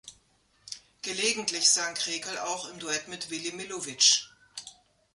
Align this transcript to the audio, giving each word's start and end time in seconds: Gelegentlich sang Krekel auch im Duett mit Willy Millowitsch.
Gelegentlich 1.03 1.69
sang 1.69 1.93
Krekel 1.93 2.35
auch 2.39 2.67
im 2.71 2.79
Duett 2.79 3.07
mit 3.07 3.29
Willy 3.29 3.51
Millowitsch. 3.51 4.31